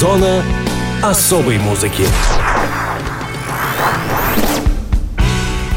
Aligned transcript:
Зона 0.00 0.42
особой 1.02 1.56
музыки. 1.56 2.04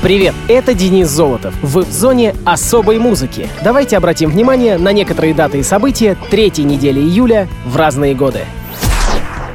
Привет, 0.02 0.36
это 0.50 0.74
Денис 0.74 1.08
Золотов. 1.08 1.54
Вы 1.62 1.84
в 1.84 1.92
зоне 1.94 2.36
особой 2.44 3.00
музыки. 3.00 3.48
Давайте 3.64 3.96
обратим 3.96 4.30
внимание 4.30 4.78
на 4.78 4.92
некоторые 4.92 5.34
даты 5.34 5.60
и 5.60 5.64
события 5.64 6.18
третьей 6.30 6.66
недели 6.66 7.00
июля 7.00 7.48
в 7.66 7.78
разные 7.78 8.14
годы. 8.14 8.42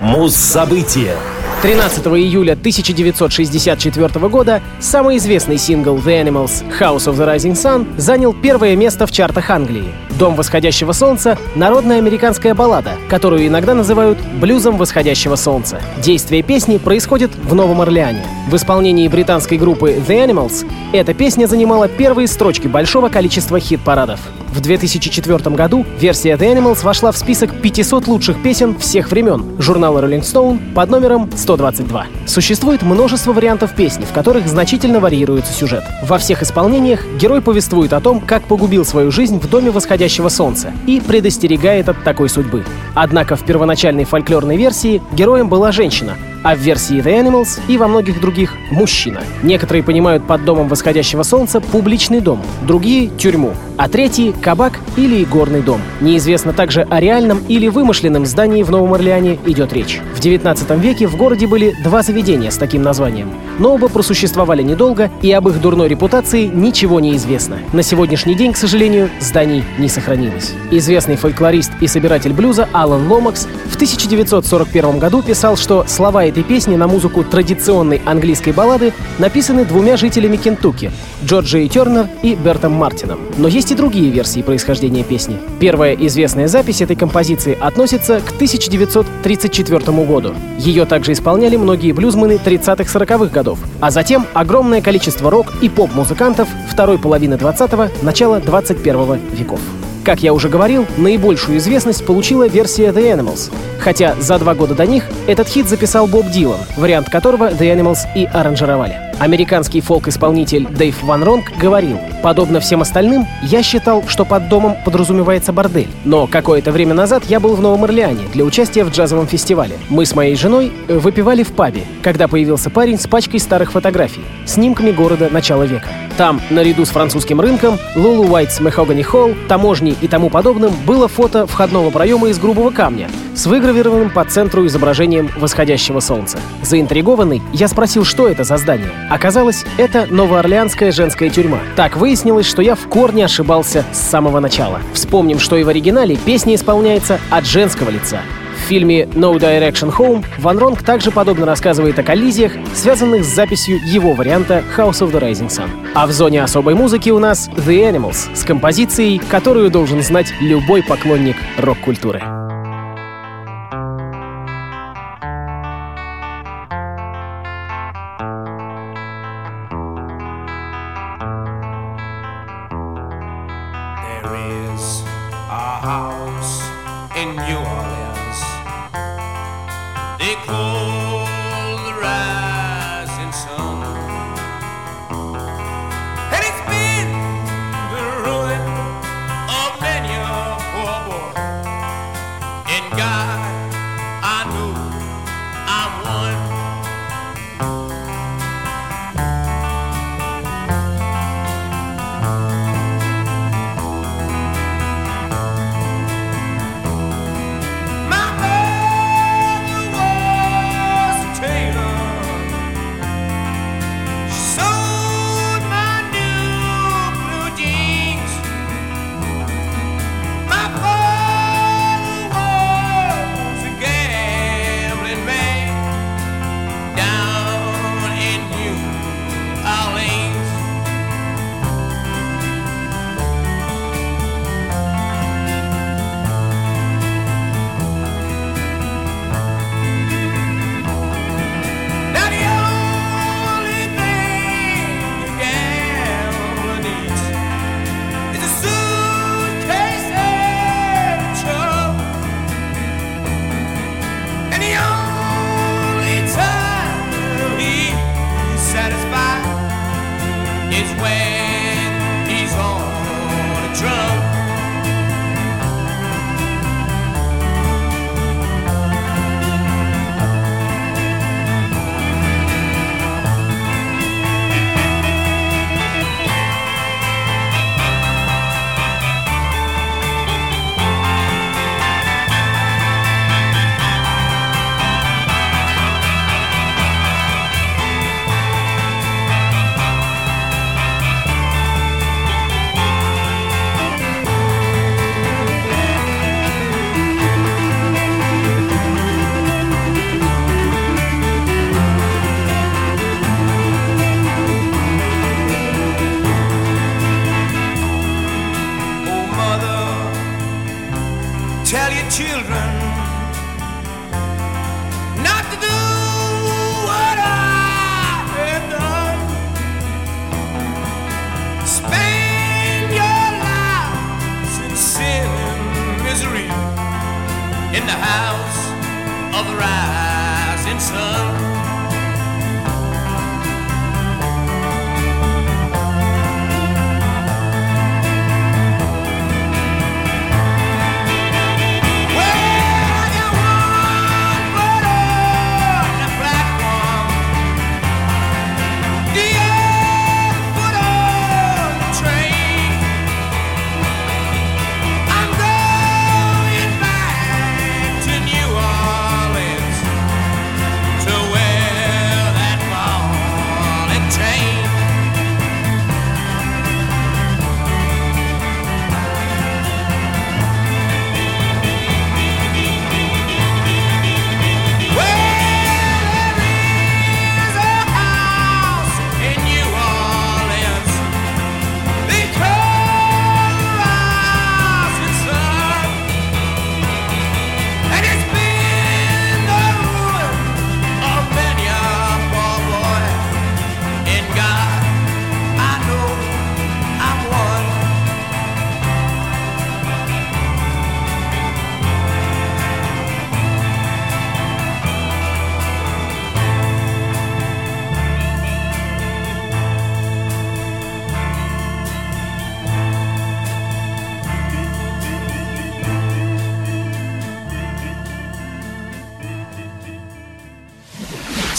Муз-события. 0.01 1.15
13 1.61 2.07
июля 2.07 2.53
1964 2.53 4.29
года 4.31 4.63
самый 4.81 5.19
известный 5.19 5.59
сингл 5.59 5.99
The 5.99 6.25
Animals 6.25 6.65
House 6.81 7.05
of 7.07 7.17
the 7.17 7.37
Rising 7.37 7.53
Sun 7.53 7.87
занял 7.99 8.33
первое 8.33 8.77
место 8.77 9.07
в 9.07 9.13
чартах 9.13 9.51
Англии. 9.51 9.93
«Дом 10.19 10.37
восходящего 10.37 10.93
солнца»— 10.93 11.37
народная 11.57 11.99
американская 11.99 12.55
баллада, 12.55 12.93
которую 13.09 13.47
иногда 13.49 13.75
называют 13.75 14.19
«блюзом 14.41 14.77
восходящего 14.77 15.35
солнца». 15.35 15.81
Действие 15.99 16.43
песни 16.43 16.79
происходит 16.79 17.33
в 17.35 17.53
Новом 17.55 17.81
Орлеане. 17.81 18.25
В 18.49 18.55
исполнении 18.55 19.09
британской 19.09 19.59
группы 19.59 19.91
The 20.07 20.25
Animals 20.25 20.65
эта 20.93 21.15
песня 21.15 21.47
занимала 21.47 21.89
первые 21.89 22.29
строчки 22.29 22.69
большого 22.69 23.09
количества 23.09 23.59
хит-парадов. 23.59 24.21
В 24.55 24.61
2004 24.61 25.57
году 25.57 25.85
версия 25.99 26.35
The 26.35 26.55
Animals 26.55 26.85
вошла 26.85 27.11
в 27.11 27.19
список 27.19 27.61
500 27.61 28.07
лучших 28.07 28.41
песен 28.41 28.79
всех 28.79 29.11
времен 29.11 29.57
журнала 29.59 29.99
Rolling 29.99 30.21
Stone 30.21 30.75
под 30.75 30.91
номером 30.91 31.29
122. 31.37 32.07
Существует 32.27 32.83
множество 32.83 33.33
вариантов 33.33 33.75
песни, 33.75 34.05
в 34.05 34.13
которых 34.13 34.47
значительно 34.47 35.01
варьируется 35.01 35.53
сюжет. 35.53 35.83
Во 36.05 36.19
всех 36.19 36.43
исполнениях 36.45 37.05
герой 37.19 37.43
повествует 37.43 37.93
о 37.93 38.01
том, 38.01 38.21
как 38.21 38.45
погубил 38.45 38.85
свою 38.85 39.11
жизнь 39.11 39.41
в 39.41 39.51
доме 39.51 39.73
восходящего 39.73 40.04
солнца 40.09 40.73
и 40.87 41.01
предостерегает 41.01 41.89
от 41.89 42.03
такой 42.05 42.29
судьбы. 42.29 42.65
Однако 42.95 43.37
в 43.37 43.45
первоначальной 43.45 44.05
фольклорной 44.05 44.57
версии 44.57 45.03
героем 45.13 45.49
была 45.49 45.73
женщина, 45.73 46.17
а 46.45 46.55
в 46.55 46.59
версии 46.59 46.99
The 46.99 47.23
Animals 47.23 47.61
и 47.69 47.79
во 47.79 47.89
многих 47.89 48.21
других— 48.21 48.55
мужчина. 48.71 49.23
Некоторые 49.43 49.83
понимают 49.83 50.27
под 50.27 50.45
домом 50.45 50.69
восходящего 50.69 51.23
солнца 51.23 51.61
публичный 51.61 52.21
дом, 52.21 52.43
другие— 52.63 53.09
тюрьму, 53.19 53.55
а 53.77 53.89
третьи— 53.89 54.35
кабак 54.43 54.79
или 54.97 55.23
игорный 55.23 55.63
дом. 55.63 55.81
Неизвестно 56.01 56.53
также 56.53 56.83
о 56.83 57.01
реальном 57.01 57.41
или 57.49 57.69
вымышленном 57.69 58.27
здании 58.27 58.63
в 58.63 58.71
Новом 58.71 58.93
Орлеане 58.95 59.39
идет 59.47 59.73
речь. 59.73 60.01
В 60.15 60.21
19 60.21 60.79
веке 60.79 61.07
в 61.07 61.17
городе 61.17 61.47
были 61.47 61.75
два 61.83 62.03
заведения 62.03 62.51
с 62.51 62.57
таким 62.57 62.83
названием, 62.83 63.33
но 63.59 63.75
оба 63.75 63.89
просуществовали 63.89 64.63
недолго, 64.63 65.11
и 65.23 65.33
об 65.33 65.49
их 65.49 65.61
дурной 65.61 65.89
репутации 65.89 66.45
ничего 66.45 67.01
не 67.01 67.17
известно. 67.17 67.59
На 67.73 67.83
сегодняшний 67.83 68.35
день, 68.35 68.53
к 68.53 68.57
сожалению, 68.59 69.09
зданий 69.19 69.65
не 69.79 69.89
сохранилось. 69.95 70.53
Известный 70.71 71.17
фольклорист 71.17 71.73
и 71.81 71.87
собиратель 71.87 72.33
блюза 72.33 72.69
Алан 72.73 73.11
Ломакс 73.11 73.47
в 73.71 73.75
1941 73.77 74.99
году 74.99 75.23
писал, 75.23 75.57
что 75.57 75.85
слова 75.87 76.25
этой 76.25 76.43
песни 76.43 76.77
на 76.77 76.87
музыку 76.87 77.25
традиционной 77.25 78.03
английской 78.05 78.53
баллады 78.53 78.93
написаны 79.19 79.65
двумя 79.65 79.97
жителями 79.97 80.37
Кентукки— 80.37 80.91
Джорджией 81.25 81.69
Тернер 81.69 82.09
и 82.23 82.35
Бертом 82.35 82.73
Мартином. 82.73 83.21
Но 83.39 83.49
есть 83.49 83.71
и 83.71 83.75
другие 83.75 84.11
версии 84.11 84.43
происхождения 84.43 85.03
песни. 85.03 85.39
Первая 85.61 85.95
известная 85.95 86.49
запись 86.49 86.83
этой 86.83 86.97
композиции 86.97 87.57
относится 87.59 88.21
к 88.21 88.33
1934 88.33 90.05
году. 90.05 90.35
Ее 90.59 90.85
также 90.85 91.13
исполняли 91.13 91.57
многие 91.57 91.93
блюзмены 91.93 92.41
30-40-х 92.45 93.27
годов, 93.27 93.59
а 93.81 93.91
затем 93.91 94.27
огромное 94.35 94.83
количество 94.83 95.31
рок 95.31 95.47
и 95.63 95.69
поп-музыкантов 95.69 96.49
второй 96.71 96.99
половины 96.99 97.35
20-го, 97.35 97.89
начала 98.05 98.41
21 98.41 99.21
веков. 99.33 99.61
Как 100.05 100.23
я 100.23 100.35
уже 100.35 100.51
говорил, 100.51 100.87
наибольшую 100.99 101.57
известность 101.57 102.05
получила 102.05 102.47
версия 102.47 102.89
The 102.89 103.17
Animals, 103.17 103.51
хотя 103.81 104.15
за 104.21 104.39
два 104.39 104.55
года 104.55 104.75
до 104.75 104.85
них 104.85 105.05
этот 105.27 105.49
хит 105.49 105.67
записал 105.67 106.07
Боб 106.07 106.27
Дилан, 106.27 106.61
вариант 106.77 107.09
которого 107.09 107.51
The 107.51 107.75
Animals 107.75 108.01
и 108.15 108.27
аранжировали. 108.27 109.01
Американский 109.19 109.81
фолк-исполнитель 109.81 110.67
Дэйв 110.69 111.03
Ван 111.03 111.23
Ронг 111.23 111.53
говорил, 111.59 111.99
«Подобно 112.23 112.61
всем 112.61 112.83
остальным, 112.83 113.27
я 113.43 113.63
считал, 113.63 114.05
что 114.09 114.25
под 114.25 114.49
домом 114.49 114.77
подразумевается 114.85 115.53
бордель. 115.53 115.89
Но 116.05 116.27
какое-то 116.27 116.73
время 116.73 116.95
назад 116.95 117.25
я 117.27 117.41
был 117.41 117.55
в 117.55 117.61
Новом 117.61 117.85
Орлеане 117.85 118.25
для 118.33 118.45
участия 118.45 118.85
в 118.85 118.91
джазовом 118.91 119.27
фестивале. 119.27 119.77
Мы 119.89 120.05
с 120.05 120.15
моей 120.15 120.35
женой 120.37 120.73
э, 120.89 120.99
выпивали 120.99 121.43
в 121.43 121.53
пабе, 121.53 121.83
когда 122.03 122.29
появился 122.29 122.71
парень 122.71 122.99
с 122.99 123.07
пачкой 123.07 123.41
старых 123.41 123.73
фотографий, 123.73 124.25
снимками 124.47 124.91
города 124.91 125.29
начала 125.31 125.65
века. 125.65 125.89
Там, 126.17 126.41
наряду 126.51 126.85
с 126.85 126.91
французским 126.91 127.41
рынком, 127.41 127.79
Лулу 127.97 128.29
Уайтс 128.29 128.61
Мехогани 128.61 129.03
Холл, 129.03 129.35
таможней 129.49 129.97
и 130.01 130.07
тому 130.07 130.31
подобным, 130.31 130.73
было 130.87 131.09
фото 131.09 131.47
входного 131.47 131.91
проема 131.91 132.29
из 132.29 132.39
грубого 132.39 132.71
камня 132.71 133.09
с 133.35 133.47
выгравированным 133.47 134.11
по 134.11 134.25
центру 134.25 134.65
изображением 134.67 135.29
восходящего 135.37 135.99
солнца. 135.99 136.39
Заинтригованный, 136.63 137.43
я 137.53 137.67
спросил, 137.67 138.05
что 138.05 138.29
это 138.29 138.45
за 138.45 138.59
здание. 138.59 138.91
Оказалось, 139.11 139.65
это 139.79 140.07
новоорлеанская 140.11 140.93
женская 140.93 141.31
тюрьма. 141.31 141.59
Так 141.77 141.97
выяснилось, 141.97 142.47
что 142.47 142.63
я 142.63 142.75
в 142.75 142.89
корне 142.89 143.25
ошибался 143.25 143.85
с 143.93 143.99
самого 143.99 144.41
начала. 144.41 144.81
Вспомним, 144.93 145.39
что 145.39 145.57
и 145.57 145.63
в 145.63 145.69
оригинале 145.69 146.17
песня 146.17 146.55
исполняется 146.55 147.19
от 147.31 147.47
женского 147.47 147.91
лица. 147.91 148.21
В 148.57 148.67
фильме 148.67 149.03
No 149.03 149.35
Direction 149.35 149.95
Home 149.95 150.25
Ван 150.39 150.59
Ронг 150.59 150.83
также 150.83 151.11
подобно 151.11 151.45
рассказывает 151.45 151.99
о 151.99 152.03
коллизиях, 152.03 152.53
связанных 152.75 153.25
с 153.25 153.35
записью 153.35 153.79
его 153.85 154.15
варианта 154.15 154.63
House 154.77 155.01
of 155.01 155.13
the 155.13 155.21
Rising 155.21 155.49
Sun. 155.49 155.69
А 155.95 156.07
в 156.07 156.13
зоне 156.13 156.43
особой 156.43 156.75
музыки 156.75 157.11
у 157.11 157.19
нас 157.19 157.51
The 157.51 157.93
Animals 157.93 158.35
с 158.35 158.43
композицией, 158.43 159.19
которую 159.19 159.71
должен 159.71 160.03
знать 160.03 160.33
любой 160.41 160.83
поклонник 160.83 161.37
рок-культуры. 161.59 162.23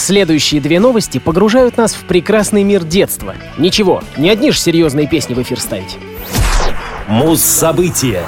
Следующие 0.06 0.60
две 0.60 0.78
новости 0.78 1.18
погружают 1.18 1.78
нас 1.78 1.92
в 1.92 2.04
прекрасный 2.04 2.62
мир 2.62 2.84
детства. 2.84 3.34
Ничего, 3.58 4.04
не 4.16 4.30
одни 4.30 4.52
же 4.52 4.58
серьезные 4.60 5.08
песни 5.08 5.34
в 5.34 5.42
эфир 5.42 5.58
ставить. 5.58 5.96
Муз-события. 7.08 8.22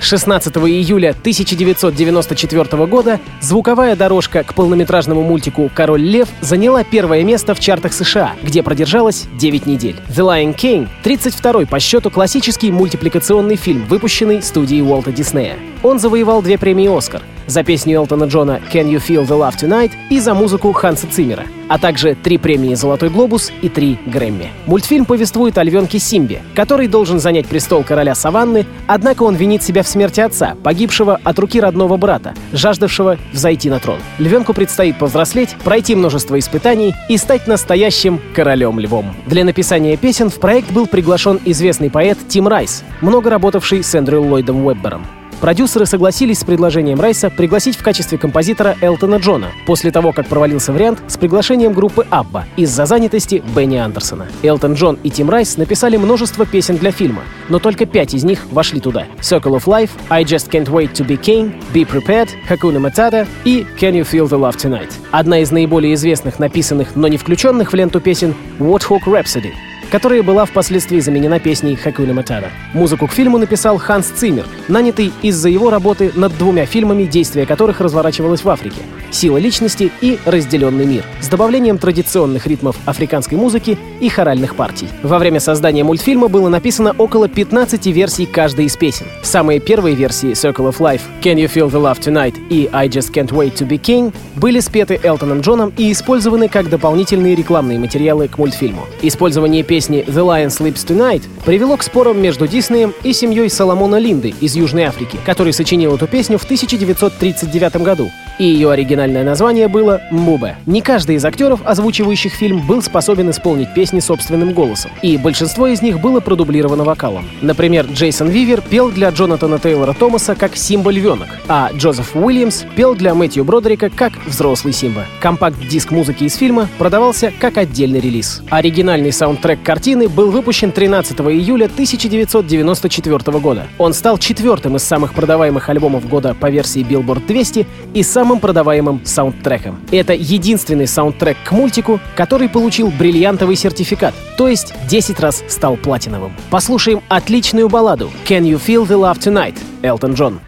16 0.00 0.56
июля 0.56 1.10
1994 1.10 2.86
года 2.86 3.20
звуковая 3.40 3.94
дорожка 3.94 4.42
к 4.42 4.54
полнометражному 4.54 5.22
мультику 5.22 5.70
«Король 5.72 6.02
лев» 6.02 6.28
заняла 6.40 6.82
первое 6.82 7.22
место 7.22 7.54
в 7.54 7.60
чартах 7.60 7.92
США, 7.92 8.32
где 8.42 8.64
продержалась 8.64 9.26
9 9.38 9.66
недель. 9.66 9.96
«The 10.08 10.24
Lion 10.24 10.56
King»— 10.56 10.88
32-й 11.04 11.66
по 11.66 11.78
счету 11.78 12.10
классический 12.10 12.72
мультипликационный 12.72 13.54
фильм, 13.54 13.84
выпущенный 13.86 14.42
студией 14.42 14.82
Уолта 14.82 15.12
Диснея. 15.12 15.58
Он 15.82 15.98
завоевал 15.98 16.42
две 16.42 16.58
премии 16.58 16.96
«Оскар» 16.96 17.22
за 17.48 17.62
песню 17.64 17.96
Элтона 17.96 18.24
Джона 18.24 18.60
«Can 18.72 18.90
You 18.90 18.98
Feel 18.98 19.26
the 19.26 19.38
Love 19.38 19.56
Tonight» 19.58 19.92
и 20.10 20.20
за 20.20 20.34
музыку 20.34 20.72
Ханса 20.72 21.06
Циммера, 21.10 21.44
а 21.68 21.78
также 21.78 22.14
три 22.14 22.36
премии 22.36 22.74
«Золотой 22.74 23.08
глобус» 23.08 23.50
и 23.62 23.68
три 23.68 23.98
«Грэмми». 24.06 24.50
Мультфильм 24.66 25.06
повествует 25.06 25.56
о 25.56 25.64
львенке 25.64 25.98
Симбе, 25.98 26.42
который 26.54 26.88
должен 26.88 27.18
занять 27.18 27.46
престол 27.46 27.82
короля 27.84 28.14
Саванны, 28.14 28.66
однако 28.86 29.22
он 29.22 29.34
винит 29.34 29.62
себя 29.62 29.82
в 29.82 29.88
смерти 29.88 30.20
отца, 30.20 30.56
погибшего 30.62 31.18
от 31.24 31.38
руки 31.38 31.60
родного 31.60 31.96
брата, 31.96 32.34
жаждавшего 32.52 33.16
взойти 33.32 33.70
на 33.70 33.78
трон. 33.78 33.98
Львенку 34.18 34.52
предстоит 34.52 34.98
повзрослеть, 34.98 35.56
пройти 35.64 35.94
множество 35.94 36.38
испытаний 36.38 36.94
и 37.08 37.16
стать 37.16 37.46
настоящим 37.46 38.20
королем-львом. 38.34 39.14
Для 39.26 39.44
написания 39.44 39.96
песен 39.96 40.28
в 40.28 40.38
проект 40.38 40.70
был 40.70 40.86
приглашен 40.86 41.40
известный 41.46 41.90
поэт 41.90 42.18
Тим 42.28 42.46
Райс, 42.46 42.84
много 43.00 43.30
работавший 43.30 43.82
с 43.82 43.94
Эндрю 43.94 44.22
Ллойдом 44.22 44.66
Уэббером. 44.66 45.06
Продюсеры 45.40 45.86
согласились 45.86 46.40
с 46.40 46.44
предложением 46.44 47.00
Райса 47.00 47.30
пригласить 47.30 47.76
в 47.76 47.82
качестве 47.82 48.18
композитора 48.18 48.76
Элтона 48.80 49.16
Джона, 49.16 49.48
после 49.66 49.92
того, 49.92 50.12
как 50.12 50.26
провалился 50.26 50.72
вариант 50.72 51.00
с 51.06 51.16
приглашением 51.16 51.72
группы 51.72 52.06
Абба 52.10 52.46
из-за 52.56 52.86
занятости 52.86 53.42
Бенни 53.54 53.76
Андерсона. 53.76 54.26
Элтон 54.42 54.74
Джон 54.74 54.98
и 55.04 55.10
Тим 55.10 55.30
Райс 55.30 55.56
написали 55.56 55.96
множество 55.96 56.44
песен 56.44 56.76
для 56.76 56.90
фильма, 56.90 57.22
но 57.48 57.60
только 57.60 57.86
пять 57.86 58.14
из 58.14 58.24
них 58.24 58.46
вошли 58.50 58.80
туда. 58.80 59.06
Circle 59.20 59.56
of 59.56 59.64
Life, 59.66 59.90
I 60.08 60.24
Just 60.24 60.50
Can't 60.50 60.66
Wait 60.66 60.92
to 60.94 61.06
Be 61.06 61.20
King, 61.20 61.54
Be 61.72 61.88
Prepared, 61.88 62.30
Hakuna 62.48 62.80
Matata 62.80 63.26
и 63.44 63.64
Can 63.78 63.92
You 63.92 64.02
Feel 64.02 64.28
the 64.28 64.38
Love 64.38 64.56
Tonight. 64.56 64.92
Одна 65.12 65.38
из 65.38 65.52
наиболее 65.52 65.94
известных 65.94 66.40
написанных, 66.40 66.96
но 66.96 67.06
не 67.06 67.16
включенных 67.16 67.72
в 67.72 67.76
ленту 67.76 68.00
песен 68.00 68.34
What 68.58 68.82
Hawk 68.88 69.04
Rhapsody, 69.06 69.52
которая 69.90 70.22
была 70.22 70.44
впоследствии 70.44 71.00
заменена 71.00 71.38
песней 71.38 71.76
«Хакуна 71.76 72.12
Матара». 72.12 72.50
Музыку 72.74 73.06
к 73.06 73.12
фильму 73.12 73.38
написал 73.38 73.78
Ханс 73.78 74.06
Циммер, 74.08 74.46
нанятый 74.68 75.12
из-за 75.22 75.48
его 75.48 75.70
работы 75.70 76.12
над 76.14 76.36
двумя 76.36 76.66
фильмами, 76.66 77.04
действие 77.04 77.46
которых 77.46 77.80
разворачивалось 77.80 78.44
в 78.44 78.48
Африке 78.48 78.82
«Сила 79.10 79.38
личности» 79.38 79.90
и 80.00 80.18
«Разделенный 80.26 80.84
мир» 80.84 81.04
с 81.20 81.28
добавлением 81.28 81.78
традиционных 81.78 82.46
ритмов 82.46 82.76
африканской 82.84 83.38
музыки 83.38 83.78
и 84.00 84.08
хоральных 84.08 84.54
партий. 84.54 84.88
Во 85.02 85.18
время 85.18 85.40
создания 85.40 85.84
мультфильма 85.84 86.28
было 86.28 86.48
написано 86.48 86.94
около 86.98 87.28
15 87.28 87.86
версий 87.86 88.26
каждой 88.26 88.66
из 88.66 88.76
песен. 88.76 89.06
Самые 89.22 89.60
первые 89.60 89.94
версии 89.94 90.32
«Circle 90.32 90.70
of 90.70 90.78
Life», 90.78 91.02
«Can 91.22 91.36
You 91.36 91.50
Feel 91.50 91.70
the 91.70 91.80
Love 91.80 92.00
Tonight» 92.00 92.34
и 92.50 92.68
«I 92.72 92.88
Just 92.88 93.12
Can't 93.12 93.30
Wait 93.30 93.54
to 93.54 93.66
Be 93.66 93.80
King» 93.80 94.12
были 94.36 94.60
спеты 94.60 95.00
Элтоном 95.02 95.40
Джоном 95.40 95.72
и 95.76 95.90
использованы 95.90 96.48
как 96.48 96.68
дополнительные 96.68 97.34
рекламные 97.34 97.78
материалы 97.78 98.28
к 98.28 98.36
мультфильму. 98.36 98.86
Использование 99.02 99.62
песен 99.62 99.77
песни 99.78 100.04
«The 100.08 100.26
Lion 100.26 100.48
Sleeps 100.48 100.84
Tonight» 100.84 101.22
привело 101.44 101.76
к 101.76 101.84
спорам 101.84 102.20
между 102.20 102.48
Диснеем 102.48 102.92
и 103.04 103.12
семьей 103.12 103.48
Соломона 103.48 104.00
Линды 104.00 104.34
из 104.40 104.56
Южной 104.56 104.82
Африки, 104.82 105.16
который 105.24 105.52
сочинил 105.52 105.94
эту 105.94 106.08
песню 106.08 106.36
в 106.36 106.42
1939 106.42 107.76
году 107.76 108.10
и 108.38 108.44
ее 108.44 108.70
оригинальное 108.70 109.24
название 109.24 109.68
было 109.68 110.00
«Мбубе». 110.10 110.56
Не 110.66 110.80
каждый 110.80 111.16
из 111.16 111.24
актеров, 111.24 111.60
озвучивающих 111.64 112.32
фильм, 112.32 112.66
был 112.66 112.82
способен 112.82 113.30
исполнить 113.30 113.74
песни 113.74 114.00
собственным 114.00 114.52
голосом, 114.52 114.90
и 115.02 115.16
большинство 115.16 115.66
из 115.66 115.82
них 115.82 116.00
было 116.00 116.20
продублировано 116.20 116.84
вокалом. 116.84 117.28
Например, 117.42 117.86
Джейсон 117.86 118.28
Вивер 118.28 118.60
пел 118.60 118.90
для 118.90 119.10
Джонатана 119.10 119.58
Тейлора 119.58 119.92
Томаса 119.92 120.34
как 120.34 120.56
Симба 120.56 120.90
Львенок, 120.90 121.28
а 121.48 121.70
Джозеф 121.74 122.14
Уильямс 122.14 122.64
пел 122.76 122.94
для 122.94 123.14
Мэтью 123.14 123.44
Бродерика 123.44 123.90
как 123.90 124.12
взрослый 124.26 124.72
Симба. 124.72 125.06
Компакт-диск 125.20 125.90
музыки 125.90 126.24
из 126.24 126.36
фильма 126.36 126.68
продавался 126.78 127.32
как 127.38 127.58
отдельный 127.58 128.00
релиз. 128.00 128.42
Оригинальный 128.50 129.12
саундтрек 129.12 129.62
картины 129.68 130.08
был 130.08 130.30
выпущен 130.30 130.72
13 130.72 131.20
июля 131.20 131.66
1994 131.66 133.38
года. 133.38 133.66
Он 133.76 133.92
стал 133.92 134.16
четвертым 134.16 134.76
из 134.76 134.82
самых 134.82 135.12
продаваемых 135.12 135.68
альбомов 135.68 136.08
года 136.08 136.34
по 136.34 136.48
версии 136.48 136.80
Billboard 136.80 137.26
200 137.26 137.66
и 137.92 138.02
самым 138.02 138.40
продаваемым 138.40 139.02
саундтреком. 139.04 139.78
Это 139.90 140.14
единственный 140.14 140.86
саундтрек 140.86 141.36
к 141.44 141.52
мультику, 141.52 142.00
который 142.16 142.48
получил 142.48 142.90
бриллиантовый 142.90 143.56
сертификат, 143.56 144.14
то 144.38 144.48
есть 144.48 144.72
10 144.88 145.20
раз 145.20 145.44
стал 145.48 145.76
платиновым. 145.76 146.32
Послушаем 146.48 147.02
отличную 147.10 147.68
балладу 147.68 148.10
«Can 148.26 148.44
You 148.44 148.58
Feel 148.58 148.88
the 148.88 148.98
Love 148.98 149.18
Tonight» 149.18 149.58
Элтон 149.82 150.14
Джон. 150.14 150.40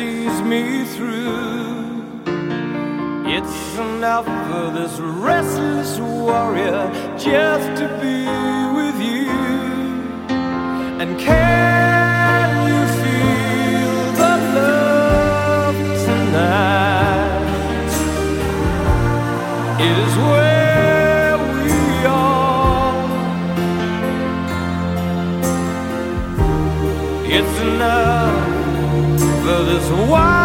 Sees 0.00 0.40
me 0.40 0.82
through. 0.96 2.22
It's 3.36 3.76
enough 3.76 4.24
for 4.24 4.70
this 4.78 4.98
restless 4.98 5.98
warrior 5.98 6.90
just 7.18 7.68
to 7.80 7.86
be 8.00 8.24
with 8.78 8.98
you. 8.98 9.30
And 11.02 11.20
can 11.20 11.79
was 29.80 29.92
wild. 30.10 30.39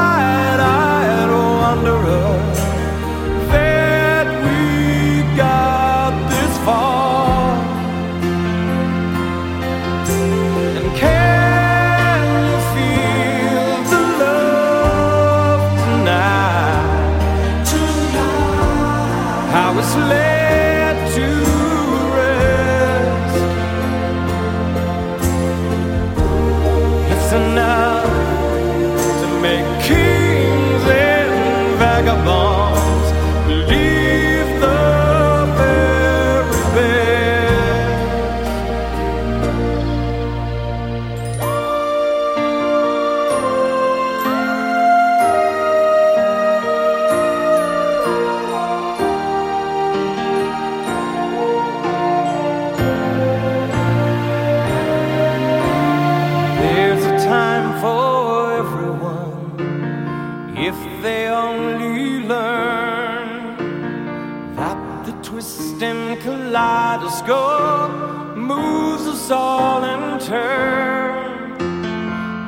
Turn. 70.26 71.56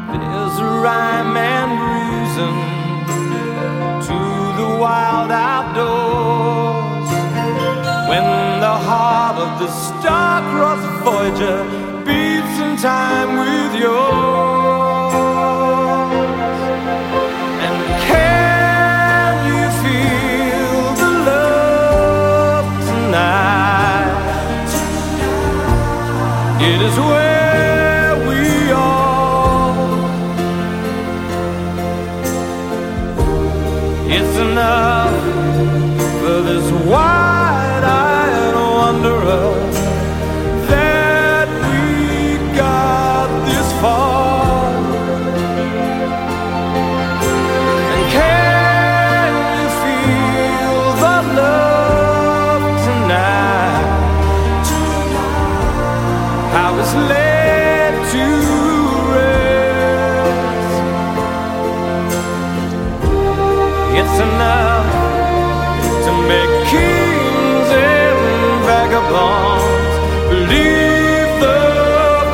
There's 0.10 0.58
a 0.58 0.70
rhyme 0.82 1.38
and 1.38 1.72
reason 1.94 2.54
to 4.08 4.18
the 4.60 4.70
wild 4.82 5.30
outdoors 5.30 7.10
when 8.10 8.26
the 8.62 8.78
heart 8.90 9.38
of 9.38 9.60
the 9.60 9.70
star-crossed 9.70 10.90
Voyager 11.04 11.64
beats 12.04 12.60
in 12.66 12.78
time 12.78 13.38
with 13.38 13.80
yours. 13.80 14.37
It's 34.20 34.38
enough 34.40 35.14
for 36.22 36.42
this 36.42 36.72
wide-eyed 36.90 37.17
vagabonds 69.07 69.95
believe 70.31 71.31
the 71.45 71.61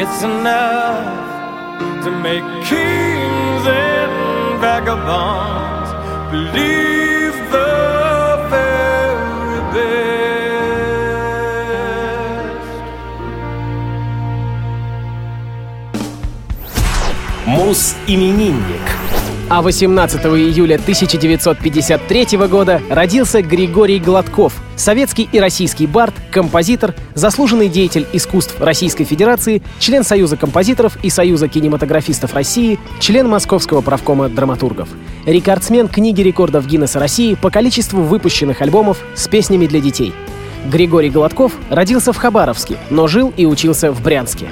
It's 0.00 0.20
enough 0.22 2.04
to 2.04 2.10
make 2.26 2.46
kings 2.70 3.64
and 3.68 4.12
vagabonds 4.64 5.90
believe 6.32 7.36
the 7.56 7.72
very 8.50 9.60
best. 9.74 9.92
Мус-именинник. 17.46 18.88
А 19.49 19.61
18 19.61 20.25
июля 20.25 20.75
1953 20.75 22.37
года 22.49 22.81
родился 22.89 23.41
Григорий 23.41 23.97
Гладков, 23.97 24.53
советский 24.75 25.29
и 25.31 25.39
российский 25.39 25.87
бард, 25.87 26.13
композитор, 26.31 26.93
заслуженный 27.13 27.69
деятель 27.69 28.05
искусств 28.11 28.59
Российской 28.59 29.05
Федерации, 29.05 29.63
член 29.79 30.03
Союза 30.03 30.35
композиторов 30.35 30.97
и 31.01 31.09
Союза 31.09 31.47
кинематографистов 31.47 32.33
России, 32.33 32.77
член 32.99 33.29
Московского 33.29 33.79
правкома 33.79 34.27
драматургов. 34.27 34.89
Рекордсмен 35.25 35.87
книги 35.87 36.21
рекордов 36.21 36.67
Гиннесса 36.67 36.99
России 36.99 37.35
по 37.35 37.49
количеству 37.49 38.01
выпущенных 38.01 38.61
альбомов 38.61 38.97
с 39.15 39.29
песнями 39.29 39.65
для 39.65 39.79
детей. 39.79 40.13
Григорий 40.65 41.09
Гладков 41.09 41.53
родился 41.69 42.11
в 42.11 42.17
Хабаровске, 42.17 42.75
но 42.89 43.07
жил 43.07 43.33
и 43.37 43.45
учился 43.45 43.93
в 43.93 44.01
Брянске. 44.01 44.47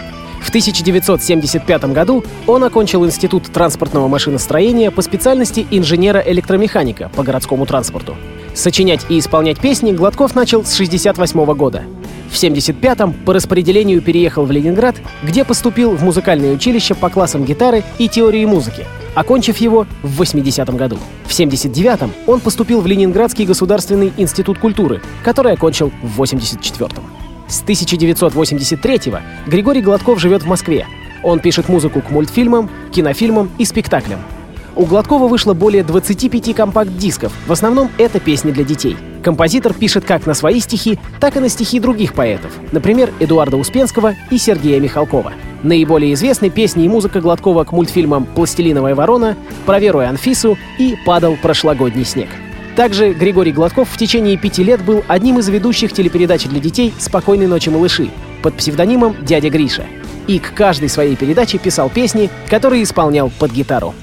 В 0.46 0.50
1975 0.50 1.86
году 1.86 2.24
он 2.46 2.64
окончил 2.64 3.04
Институт 3.04 3.46
транспортного 3.52 4.08
машиностроения 4.08 4.92
по 4.92 5.02
специальности 5.02 5.66
инженера-электромеханика 5.72 7.10
по 7.16 7.24
городскому 7.24 7.66
транспорту. 7.66 8.16
Сочинять 8.54 9.08
и 9.10 9.18
исполнять 9.18 9.60
песни 9.60 9.92
Гладков 9.92 10.36
начал 10.36 10.64
с 10.64 10.72
1968 10.76 11.56
года. 11.56 11.84
В 12.30 12.36
1975-м 12.36 13.14
по 13.26 13.34
распределению 13.34 14.04
переехал 14.04 14.46
в 14.46 14.52
Ленинград, 14.52 14.98
где 15.24 15.44
поступил 15.44 15.96
в 15.96 16.04
музыкальное 16.04 16.54
училище 16.54 16.94
по 16.94 17.10
классам 17.10 17.44
гитары 17.44 17.84
и 17.98 18.08
теории 18.08 18.46
музыки, 18.46 18.86
окончив 19.16 19.58
его 19.58 19.88
в 20.04 20.22
80-м 20.22 20.78
году. 20.78 21.00
В 21.26 21.32
79-м 21.32 22.12
он 22.28 22.40
поступил 22.40 22.82
в 22.82 22.86
Ленинградский 22.86 23.46
государственный 23.46 24.14
институт 24.16 24.60
культуры, 24.60 25.02
который 25.24 25.54
окончил 25.54 25.92
в 26.04 26.22
84-м. 26.22 27.25
С 27.48 27.64
1983-го 27.64 29.20
Григорий 29.48 29.82
Гладков 29.82 30.20
живет 30.20 30.44
в 30.44 30.48
Москве. 30.48 30.88
Он 31.24 31.40
пишет 31.40 31.70
музыку 31.70 32.02
к 32.02 32.10
мультфильмам, 32.10 32.70
кинофильмам 32.92 33.52
и 33.58 33.66
спектаклям. 33.66 34.20
У 34.76 34.86
Гладкова 34.86 35.28
вышло 35.28 35.54
более 35.54 35.84
25 35.84 36.54
компакт-дисков, 36.54 37.32
в 37.48 37.52
основном 37.52 37.90
это 37.98 38.20
песни 38.20 38.52
для 38.52 38.64
детей. 38.66 38.98
Композитор 39.24 39.74
пишет 39.74 40.04
как 40.06 40.26
на 40.26 40.34
свои 40.34 40.60
стихи, 40.60 41.00
так 41.20 41.38
и 41.38 41.40
на 41.40 41.48
стихи 41.48 41.80
других 41.80 42.14
поэтов, 42.14 42.52
например, 42.72 43.12
Эдуарда 43.20 43.58
Успенского 43.58 44.16
и 44.30 44.38
Сергея 44.38 44.80
Михалкова. 44.80 45.34
Наиболее 45.64 46.14
известны 46.14 46.50
песни 46.50 46.86
и 46.86 46.90
музыка 46.90 47.22
Гладкова 47.22 47.64
к 47.64 47.72
мультфильмам 47.72 48.26
«Пластилиновая 48.26 48.96
ворона», 48.96 49.38
«Про 49.66 49.80
Веру 49.80 50.02
и 50.02 50.06
Анфису» 50.06 50.58
и 50.78 50.96
«Падал 51.06 51.38
прошлогодний 51.42 52.06
снег». 52.06 52.30
Также 52.76 53.14
Григорий 53.14 53.54
Гладков 53.54 53.90
в 53.90 53.98
течение 53.98 54.36
пяти 54.36 54.62
лет 54.62 54.84
был 54.84 55.04
одним 55.08 55.40
из 55.40 55.48
ведущих 55.48 55.94
телепередач 55.94 56.44
для 56.44 56.60
детей 56.60 56.94
«Спокойной 57.00 57.48
ночи, 57.48 57.70
малыши» 57.70 58.10
под 58.42 58.56
псевдонимом 58.56 59.16
«Дядя 59.22 59.50
Гриша». 59.50 59.86
И 60.28 60.40
к 60.40 60.54
каждой 60.54 60.90
своей 60.90 61.16
передаче 61.16 61.58
писал 61.58 61.90
песни, 61.90 62.30
которые 62.50 62.84
исполнял 62.84 63.32
под 63.40 63.52
гитару. 63.52 63.94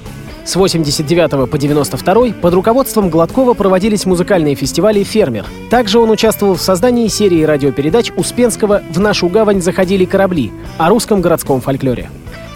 С 0.43 0.55
89 0.55 1.49
по 1.49 1.57
92 1.57 2.33
под 2.41 2.53
руководством 2.53 3.09
Гладкова 3.09 3.53
проводились 3.53 4.05
музыкальные 4.05 4.55
фестивали 4.55 5.03
«Фермер». 5.03 5.45
Также 5.69 5.99
он 5.99 6.09
участвовал 6.09 6.55
в 6.55 6.61
создании 6.61 7.07
серии 7.09 7.43
радиопередач 7.43 8.11
Успенского 8.17 8.81
«В 8.89 8.99
нашу 8.99 9.27
гавань 9.27 9.61
заходили 9.61 10.05
корабли» 10.05 10.51
о 10.79 10.89
русском 10.89 11.21
городском 11.21 11.61
фольклоре. 11.61 12.09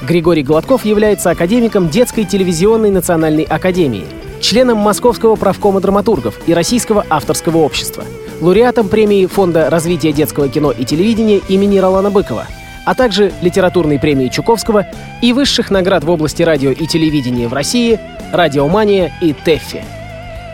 Григорий 0.08 0.44
Гладков 0.44 0.84
является 0.84 1.30
академиком 1.30 1.90
Детской 1.90 2.24
телевизионной 2.24 2.92
национальной 2.92 3.44
академии, 3.44 4.06
членом 4.48 4.78
Московского 4.78 5.36
правкома 5.36 5.82
драматургов 5.82 6.40
и 6.48 6.54
Российского 6.54 7.06
авторского 7.10 7.58
общества, 7.58 8.06
лауреатом 8.40 8.88
премии 8.88 9.26
Фонда 9.26 9.70
развития 9.70 10.14
детского 10.14 10.48
кино 10.48 10.72
и 10.72 10.86
телевидения 10.86 11.42
имени 11.50 11.80
Ролана 11.80 12.12
Быкова, 12.12 12.48
а 12.86 12.96
также 12.96 13.34
литературной 13.42 14.00
премии 14.00 14.30
Чуковского 14.30 14.88
и 15.22 15.34
высших 15.34 15.70
наград 15.70 16.06
в 16.06 16.10
области 16.10 16.44
радио 16.44 16.72
и 16.72 16.88
телевидения 16.88 17.50
в 17.50 17.54
России 17.54 18.00
«Радиомания» 18.32 19.12
и 19.22 19.34
«Тэффи». 19.34 19.84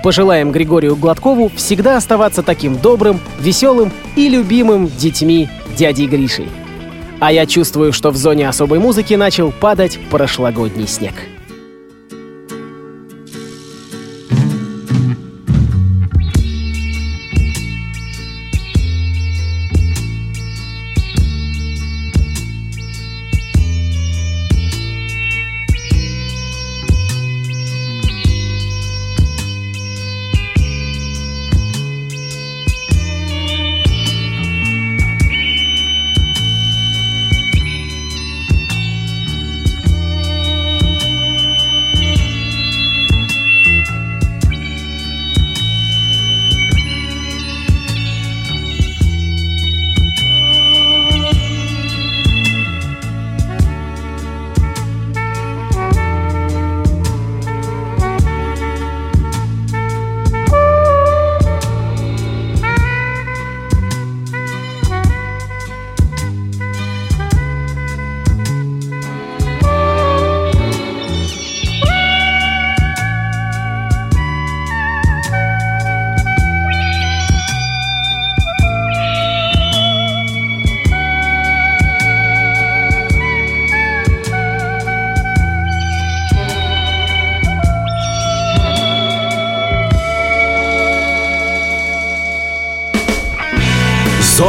Пожелаем 0.02 0.52
Григорию 0.52 0.96
Гладкову 0.96 1.50
всегда 1.56 1.96
оставаться 1.96 2.42
таким 2.42 2.76
добрым, 2.78 3.20
веселым 3.40 3.92
и 4.16 4.28
любимым 4.28 4.88
детьми 4.88 5.50
дядей 5.78 6.08
Гришей. 6.08 6.50
А 7.20 7.32
я 7.32 7.46
чувствую, 7.46 7.94
что 7.94 8.10
в 8.10 8.18
зоне 8.18 8.50
особой 8.50 8.80
музыки 8.80 9.14
начал 9.14 9.52
падать 9.52 10.00
прошлогодний 10.10 10.88
снег. 10.88 11.14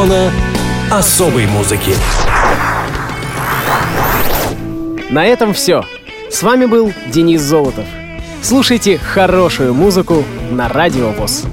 Зона 0.05 0.31
особой 0.90 1.47
музыки. 1.47 1.95
На 5.09 5.25
этом 5.25 5.55
все. 5.55 5.83
С 6.31 6.43
вами 6.43 6.67
был 6.67 6.93
Денис 7.07 7.40
Золотов. 7.40 7.87
Слушайте 8.43 8.99
хорошую 8.99 9.73
музыку 9.73 10.23
на 10.51 10.69
Радио 10.69 11.09
ВОЗ. 11.12 11.47